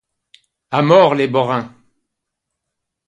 [0.79, 1.69] A mort, les Borains!